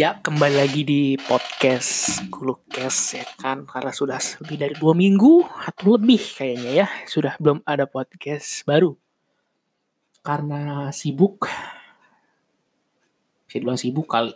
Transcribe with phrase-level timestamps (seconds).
[0.00, 6.00] Ya, kembali lagi di podcast Kulukes ya kan karena sudah lebih dari dua minggu atau
[6.00, 8.96] lebih kayaknya ya sudah belum ada podcast baru
[10.24, 11.44] karena sibuk.
[13.44, 14.32] Saya bilang sibuk kali.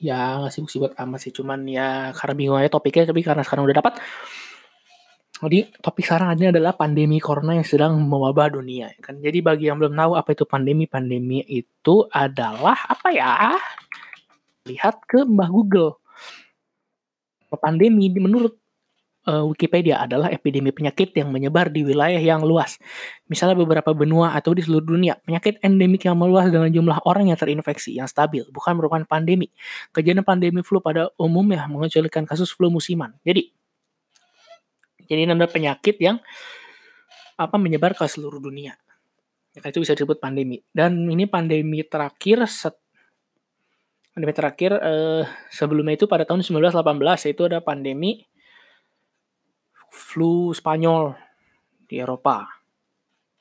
[0.00, 3.84] Ya nggak sibuk-sibuk amat sih cuman ya karena bingung aja topiknya tapi karena sekarang udah
[3.84, 4.00] dapat.
[5.44, 9.20] Jadi topik sekarang ini adalah pandemi corona yang sedang mewabah dunia ya kan.
[9.20, 13.60] Jadi bagi yang belum tahu apa itu pandemi, pandemi itu adalah apa ya?
[14.66, 15.98] Lihat ke Mbah Google.
[17.52, 18.56] Pandemi menurut
[19.28, 22.80] uh, Wikipedia adalah epidemi penyakit yang menyebar di wilayah yang luas.
[23.28, 25.18] Misalnya beberapa benua atau di seluruh dunia.
[25.22, 29.52] Penyakit endemik yang meluas dengan jumlah orang yang terinfeksi yang stabil, bukan merupakan pandemi.
[29.92, 33.12] Kejadian pandemi flu pada umumnya mengecualikan kasus flu musiman.
[33.22, 33.52] Jadi,
[35.06, 36.16] jadi ini adalah penyakit yang
[37.36, 38.76] apa menyebar ke seluruh dunia.
[39.52, 40.64] Ya, itu bisa disebut pandemi.
[40.72, 42.81] Dan ini pandemi terakhir set
[44.12, 48.28] pandemi terakhir eh, sebelumnya itu pada tahun 1918 itu ada pandemi
[49.88, 51.16] flu Spanyol
[51.88, 52.48] di Eropa.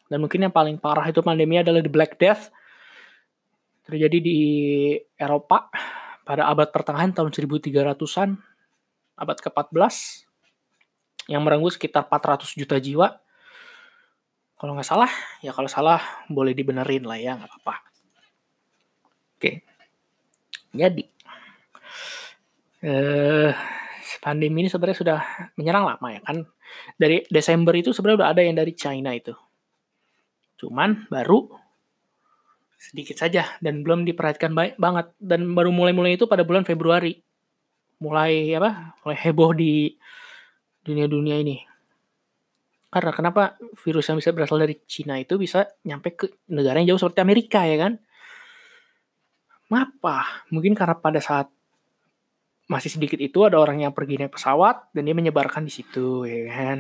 [0.08, 2.52] Dan mungkin yang paling parah itu pandemi adalah the Black Death
[3.88, 4.40] terjadi di
[5.16, 5.72] Eropa
[6.28, 8.40] pada abad pertengahan tahun 1300-an,
[9.16, 9.96] abad ke-14
[11.32, 13.20] yang merenggut sekitar 400 juta jiwa.
[14.60, 15.12] Kalau nggak salah,
[15.42, 16.00] ya kalau salah
[16.30, 17.76] boleh dibenerin lah ya, nggak apa-apa.
[19.40, 19.71] Oke.
[20.72, 21.04] Jadi,
[22.84, 23.52] eh,
[24.24, 25.20] pandemi ini sebenarnya sudah
[25.60, 26.38] menyerang lama ya kan.
[26.96, 29.36] Dari Desember itu sebenarnya udah ada yang dari China itu.
[30.62, 31.52] Cuman baru
[32.82, 37.20] sedikit saja dan belum diperhatikan baik banget dan baru mulai-mulai itu pada bulan Februari.
[38.02, 38.98] Mulai apa?
[39.06, 39.94] Mulai heboh di
[40.82, 41.62] dunia-dunia ini.
[42.92, 43.56] Karena kenapa
[43.86, 47.64] virus yang bisa berasal dari Cina itu bisa nyampe ke negara yang jauh seperti Amerika
[47.64, 48.02] ya kan?
[49.72, 50.44] Mengapa?
[50.52, 51.48] Mungkin karena pada saat
[52.68, 56.52] masih sedikit itu ada orang yang pergi naik pesawat dan dia menyebarkan di situ, ya
[56.52, 56.80] kan?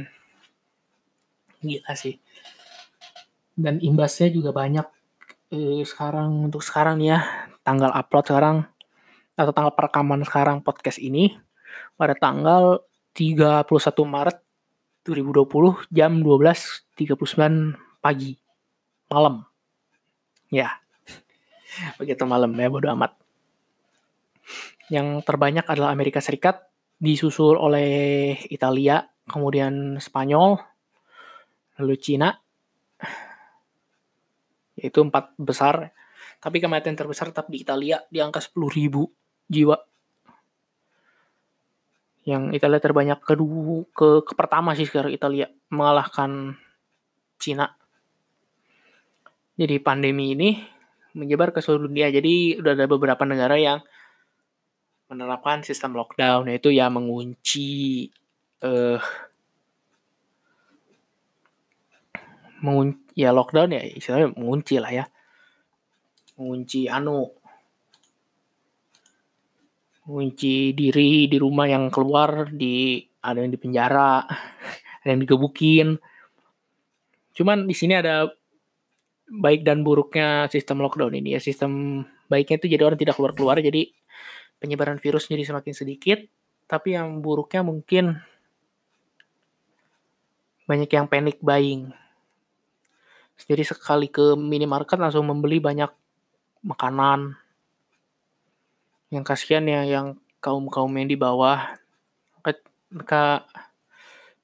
[1.63, 2.19] Gila sih.
[3.55, 4.87] Dan imbasnya juga banyak
[5.55, 7.19] eh, sekarang untuk sekarang nih ya,
[7.63, 8.57] tanggal upload sekarang
[9.39, 11.39] atau tanggal perekaman sekarang podcast ini
[11.95, 12.83] pada tanggal
[13.15, 13.67] 31
[14.03, 14.37] Maret
[15.07, 18.35] 2020 jam 12.39 pagi
[19.07, 19.43] malam.
[20.51, 20.81] Ya,
[21.99, 23.15] begitu malam ya bodo amat.
[24.91, 26.67] Yang terbanyak adalah Amerika Serikat,
[26.99, 30.59] disusul oleh Italia, kemudian Spanyol,
[31.79, 32.35] lalu Cina,
[34.75, 35.95] yaitu empat besar.
[36.41, 39.77] Tapi kematian terbesar tetap di Italia di angka 10.000 jiwa.
[42.21, 46.57] Yang Italia terbanyak kedua ke, ke pertama sih sekarang Italia mengalahkan
[47.37, 47.77] Cina.
[49.57, 50.49] Jadi pandemi ini
[51.13, 52.11] menyebar ke seluruh dunia.
[52.11, 53.79] Jadi udah ada beberapa negara yang
[55.11, 58.07] menerapkan sistem lockdown yaitu ya mengunci
[58.63, 59.01] eh
[62.63, 65.05] mengunci ya lockdown ya istilahnya mengunci lah ya.
[66.39, 67.27] Mengunci anu
[70.07, 74.25] mengunci diri di rumah yang keluar di ada yang di penjara,
[75.01, 75.99] ada yang digebukin.
[77.31, 78.27] Cuman di sini ada
[79.31, 81.39] baik dan buruknya sistem lockdown ini ya.
[81.39, 83.87] Sistem baiknya itu jadi orang tidak keluar keluar jadi
[84.59, 86.19] penyebaran virus jadi semakin sedikit.
[86.67, 88.19] Tapi yang buruknya mungkin
[90.67, 91.95] banyak yang panic buying.
[93.41, 95.89] Jadi sekali ke minimarket langsung membeli banyak
[96.61, 97.39] makanan.
[99.09, 101.79] Yang kasihan ya yang kaum kaum yang di bawah.
[102.91, 103.47] Mereka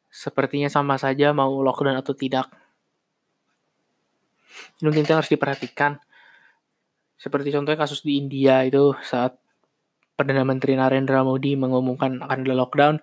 [0.08, 2.48] sepertinya sama saja mau lockdown atau tidak
[4.82, 6.00] itu harus diperhatikan.
[7.18, 9.38] Seperti contohnya kasus di India itu saat
[10.18, 12.96] Perdana Menteri Narendra Modi mengumumkan akan ada lockdown,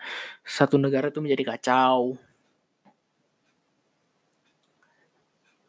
[0.43, 2.19] satu negara itu menjadi kacau.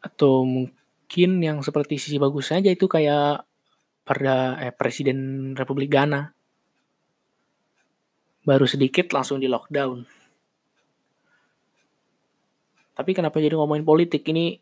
[0.02, 3.46] Atau mungkin yang seperti sisi bagusnya aja itu kayak
[4.02, 6.34] pada eh, Presiden Republik Ghana.
[8.42, 10.02] Baru sedikit langsung di lockdown.
[12.96, 14.58] Tapi kenapa jadi ngomongin politik ini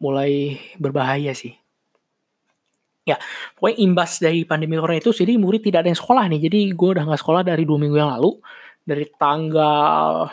[0.00, 1.56] mulai berbahaya sih.
[3.06, 3.22] Ya,
[3.54, 6.50] pokoknya imbas dari pandemi corona itu, jadi murid tidak ada yang sekolah nih.
[6.50, 8.34] Jadi gue udah nggak sekolah dari dua minggu yang lalu.
[8.82, 10.26] Dari tanggal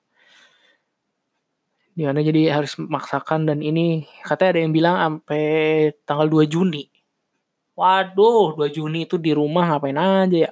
[1.94, 5.44] di mana jadi harus memaksakan dan ini katanya ada yang bilang sampai
[6.06, 6.94] tanggal 2 Juni
[7.74, 10.51] Waduh, 2 Juni itu di rumah ngapain aja ya?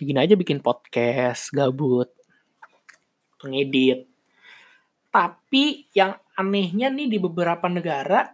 [0.00, 2.08] Gini aja bikin podcast, gabut.
[3.44, 4.08] Ngedit.
[5.12, 8.24] Tapi yang anehnya nih di beberapa negara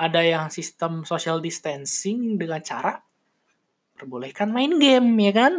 [0.00, 2.96] ada yang sistem social distancing dengan cara
[3.92, 5.54] perbolehkan main game ya kan?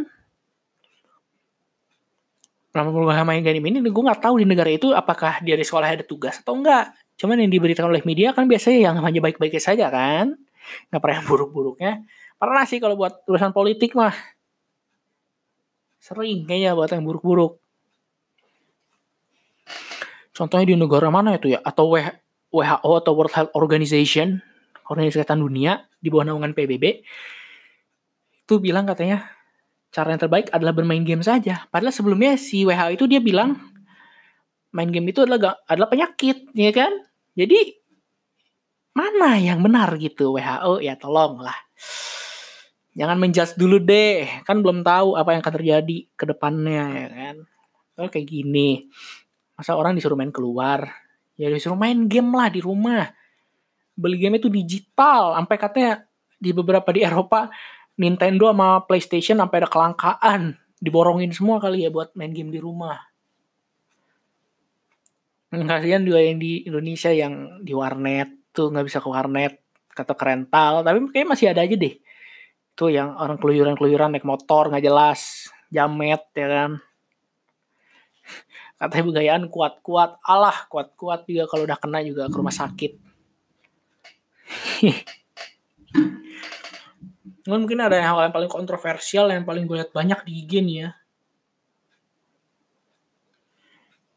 [2.70, 3.82] Perbolehkan main game ini?
[3.82, 6.94] Gue nggak tahu di negara itu apakah dia di sekolah ada tugas atau enggak.
[7.18, 10.38] Cuman yang diberitakan oleh media kan biasanya yang hanya baik-baik saja kan?
[10.88, 11.92] Nggak pernah yang buruk-buruknya.
[12.38, 14.14] Pernah sih kalau buat urusan politik mah.
[15.98, 17.58] Sering kayaknya buat yang buruk-buruk.
[20.30, 21.60] Contohnya di negara mana itu ya?
[21.60, 24.40] Atau WHO atau World Health Organization
[24.86, 27.04] Organisasi Kesehatan Dunia di bawah naungan PBB
[28.50, 29.30] itu bilang katanya
[29.90, 31.66] cara yang terbaik adalah bermain game saja.
[31.68, 33.58] Padahal sebelumnya si WHO itu dia bilang
[34.70, 36.90] main game itu adalah adalah penyakit ya kan?
[37.34, 37.78] Jadi
[38.94, 41.58] mana yang benar gitu WHO ya tolong lah
[42.94, 44.26] jangan menjudge dulu deh.
[44.46, 47.36] Kan belum tahu apa yang akan terjadi ke depannya ya kan?
[47.94, 48.90] Kalau kayak gini.
[49.54, 50.88] Masa orang disuruh main keluar?
[51.36, 53.08] Ya disuruh main game lah di rumah.
[53.96, 55.36] Beli game itu digital.
[55.36, 55.92] Sampai katanya
[56.40, 57.52] di beberapa di Eropa
[58.00, 60.56] Nintendo sama PlayStation sampai ada kelangkaan.
[60.80, 62.96] Diborongin semua kali ya buat main game di rumah.
[65.52, 69.60] Kalian juga yang di Indonesia yang di warnet tuh nggak bisa ke warnet
[69.92, 72.00] kata kerental tapi kayak masih ada aja deh.
[72.72, 75.52] Tuh yang orang keluyuran keluyuran naik motor nggak jelas.
[75.68, 76.70] Jamet ya kan?
[78.80, 80.24] Katanya begayaan kuat-kuat.
[80.24, 82.92] Allah kuat-kuat juga kalau udah kena juga ke rumah sakit
[87.58, 90.90] mungkin ada hal yang paling kontroversial yang paling gue lihat banyak di IG nih ya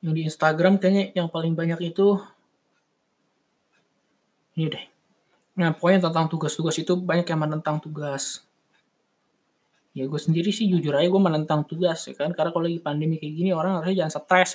[0.03, 2.19] yang di Instagram kayaknya yang paling banyak itu
[4.53, 4.85] ini deh.
[5.57, 8.45] Nah, pokoknya tentang tugas-tugas itu banyak yang menentang tugas.
[9.93, 12.33] Ya gue sendiri sih jujur aja gue menentang tugas ya kan.
[12.33, 14.51] Karena kalau lagi pandemi kayak gini orang harusnya jangan stres.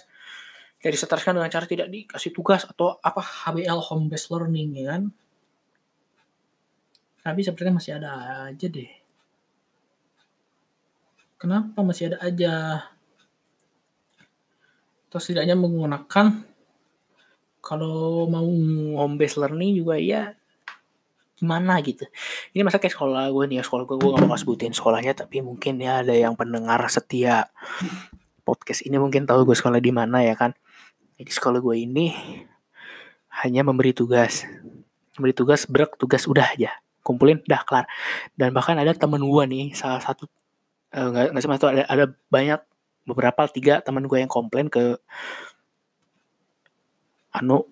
[0.78, 4.94] Jadi stres kan dengan cara tidak dikasih tugas atau apa HBL home based learning ya
[4.94, 5.02] kan.
[7.28, 8.10] Tapi sepertinya masih ada
[8.48, 8.88] aja deh.
[11.36, 12.52] Kenapa masih ada aja?
[15.12, 16.40] Atau setidaknya menggunakan
[17.60, 18.48] kalau mau
[18.96, 20.32] home based learning juga ya
[21.36, 22.08] gimana gitu.
[22.56, 25.38] Ini masa kayak sekolah gue nih ya, sekolah gue, gue gak mau sebutin sekolahnya, tapi
[25.38, 27.46] mungkin ya ada yang pendengar setia
[28.42, 30.56] podcast ini mungkin tahu gue sekolah di mana ya kan.
[31.20, 32.16] Jadi sekolah gue ini
[33.44, 34.48] hanya memberi tugas.
[35.14, 36.72] Memberi tugas, berak tugas udah aja.
[37.08, 37.88] Kumpulin, udah kelar.
[38.36, 40.28] Dan bahkan ada temen gue nih, salah satu,
[40.92, 42.60] uh, nggak, nggak sama satu, ada, ada banyak,
[43.08, 45.00] beberapa, tiga teman gue yang komplain ke
[47.32, 47.64] anu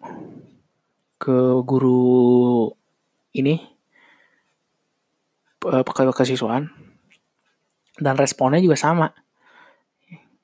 [1.17, 2.73] ke guru
[3.33, 3.57] ini
[5.61, 6.73] pakai kesiswaan
[8.01, 9.09] dan responnya juga sama.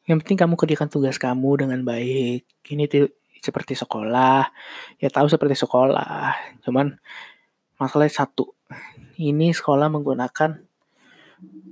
[0.09, 2.43] Yang penting kamu kerjakan tugas kamu dengan baik.
[2.67, 2.85] Ini
[3.39, 4.51] seperti sekolah,
[4.99, 6.35] ya tahu seperti sekolah.
[6.67, 6.99] Cuman
[7.83, 8.55] masalahnya satu,
[9.19, 10.51] ini sekolah menggunakan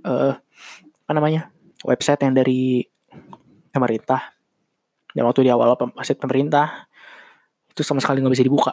[0.05, 0.35] uh,
[1.07, 1.55] apa namanya
[1.87, 2.83] website yang dari
[3.71, 4.35] pemerintah.
[5.11, 6.87] Dan waktu di awal website pemerintah
[7.71, 8.73] itu sama sekali nggak bisa dibuka.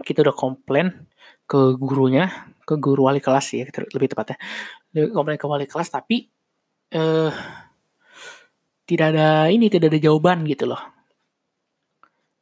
[0.00, 1.08] Kita udah komplain
[1.44, 2.28] ke gurunya
[2.64, 4.36] ke guru wali kelas ya lebih tepatnya.
[5.12, 6.28] Komplain ke wali kelas tapi
[6.92, 7.32] eh,
[8.84, 10.99] tidak ada ini tidak ada jawaban gitu loh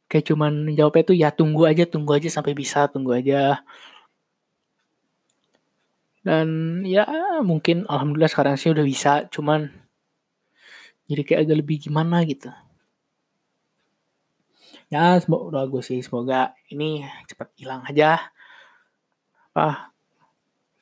[0.09, 3.61] kayak cuman jawabnya tuh ya tunggu aja tunggu aja sampai bisa tunggu aja.
[6.25, 7.05] Dan ya
[7.45, 9.69] mungkin alhamdulillah sekarang sih udah bisa cuman
[11.05, 12.49] jadi kayak agak lebih gimana gitu.
[14.89, 18.33] Ya semoga gue sih semoga ini cepat hilang aja.
[19.53, 19.93] Apa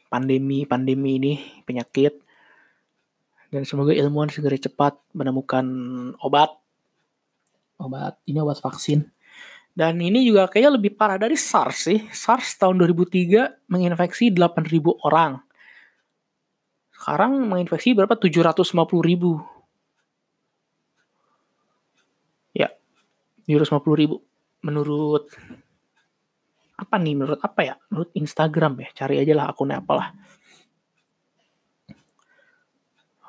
[0.08, 1.34] pandemi pandemi ini
[1.68, 2.16] penyakit.
[3.52, 5.68] Dan semoga ilmuwan segera cepat menemukan
[6.24, 6.56] obat.
[7.78, 9.17] Obat ini obat vaksin
[9.78, 12.02] dan ini juga kayaknya lebih parah dari SARS sih.
[12.10, 15.38] SARS tahun 2003 menginfeksi 8.000 orang.
[16.90, 18.18] Sekarang menginfeksi berapa?
[18.18, 18.74] 750
[19.06, 19.38] ribu.
[23.46, 24.18] 750 ribu.
[24.66, 25.30] Menurut
[26.74, 27.14] apa nih?
[27.14, 27.76] Menurut apa ya?
[27.94, 28.90] Menurut Instagram ya.
[28.98, 30.10] Cari aja lah akunnya apalah.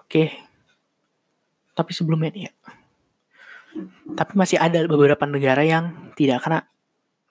[0.00, 0.32] Oke.
[1.76, 2.52] Tapi sebelumnya nih ya
[4.16, 6.66] tapi masih ada beberapa negara yang tidak kena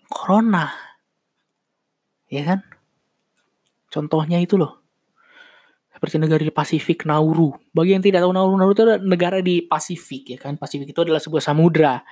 [0.08, 0.72] corona
[2.32, 2.60] ya kan
[3.92, 4.88] contohnya itu loh
[5.98, 7.58] seperti negara di Pasifik Nauru.
[7.74, 10.54] Bagi yang tidak tahu Nauru, Nauru itu adalah negara di Pasifik ya kan.
[10.54, 12.06] Pasifik itu adalah sebuah samudra.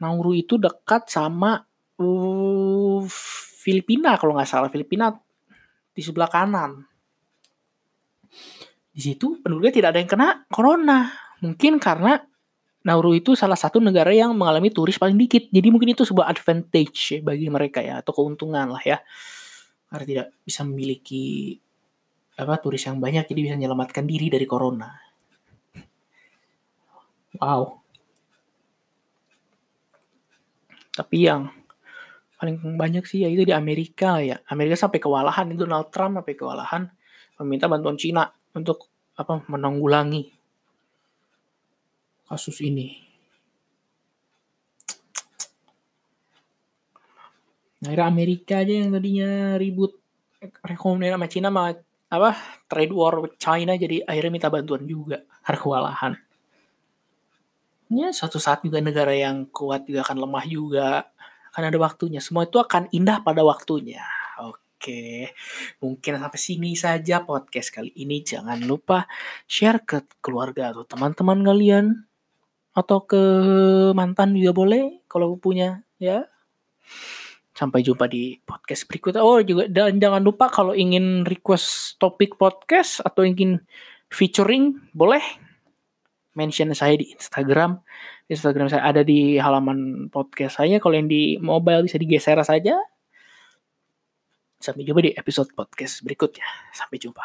[0.00, 1.60] Nauru itu dekat sama
[2.00, 3.00] uh,
[3.60, 5.12] Filipina kalau nggak salah Filipina
[5.92, 6.80] di sebelah kanan.
[8.88, 11.12] Di situ penduduknya tidak ada yang kena corona.
[11.42, 12.22] Mungkin karena
[12.82, 15.46] Nauru itu salah satu negara yang mengalami turis paling dikit.
[15.54, 18.98] Jadi mungkin itu sebuah advantage ya bagi mereka ya atau keuntungan lah ya.
[19.86, 21.54] Karena tidak bisa memiliki
[22.34, 24.90] apa turis yang banyak jadi bisa menyelamatkan diri dari corona.
[27.38, 27.86] Wow.
[30.92, 31.54] Tapi yang
[32.34, 34.42] paling banyak sih ya itu di Amerika ya.
[34.50, 36.90] Amerika sampai kewalahan Donald Trump sampai kewalahan
[37.38, 38.26] meminta bantuan Cina
[38.58, 40.41] untuk apa menanggulangi
[42.32, 42.96] kasus ini.
[47.84, 50.00] Akhirnya Amerika aja yang tadinya ribut
[50.64, 51.64] rekomendasi sama Cina sama
[52.12, 52.30] apa
[52.70, 56.12] trade war with China jadi akhirnya minta bantuan juga karena kewalahan.
[57.92, 60.88] Ya suatu saat juga negara yang kuat juga akan lemah juga.
[61.52, 62.24] Akan ada waktunya.
[62.24, 64.00] Semua itu akan indah pada waktunya.
[64.40, 65.30] Oke,
[65.78, 68.24] mungkin sampai sini saja podcast kali ini.
[68.24, 69.04] Jangan lupa
[69.44, 72.08] share ke keluarga atau teman-teman kalian
[72.72, 73.22] atau ke
[73.92, 76.24] mantan juga boleh kalau punya ya.
[77.52, 79.20] Sampai jumpa di podcast berikutnya.
[79.20, 83.60] Oh juga dan jangan lupa kalau ingin request topik podcast atau ingin
[84.08, 85.22] featuring boleh
[86.32, 87.80] mention saya di Instagram.
[88.28, 90.80] Instagram saya ada di halaman podcast saya.
[90.80, 92.76] Kalau yang di mobile bisa digeser saja.
[94.62, 96.46] Sampai jumpa di episode podcast berikutnya.
[96.72, 97.24] Sampai jumpa.